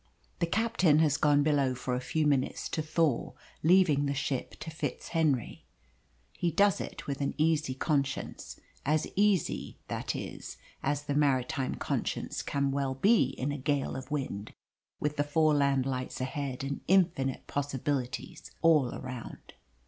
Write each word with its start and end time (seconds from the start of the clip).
The 0.39 0.47
captain 0.47 0.97
has 0.97 1.15
gone 1.15 1.43
below 1.43 1.75
for 1.75 1.93
a 1.93 1.99
few 2.01 2.25
minutes 2.25 2.67
to 2.69 2.81
thaw, 2.81 3.33
leaving 3.61 4.07
the 4.07 4.15
ship 4.15 4.55
to 4.61 4.71
FitzHenry. 4.71 5.65
He 6.33 6.49
does 6.49 6.81
it 6.81 7.05
with 7.05 7.21
an 7.21 7.35
easy 7.37 7.75
conscience 7.75 8.59
as 8.83 9.05
easy, 9.15 9.77
that 9.89 10.15
is, 10.15 10.57
as 10.81 11.03
the 11.03 11.13
maritime 11.13 11.75
conscience 11.75 12.41
can 12.41 12.71
well 12.71 12.95
be 12.95 13.25
in 13.37 13.51
a 13.51 13.59
gale 13.59 13.95
of 13.95 14.09
wind, 14.09 14.53
with 14.99 15.17
the 15.17 15.23
Foreland 15.23 15.85
lights 15.85 16.19
ahead 16.19 16.63
and 16.63 16.81
infinite 16.87 17.45
possibilities 17.45 18.49
all 18.63 18.95
around. 18.95 19.53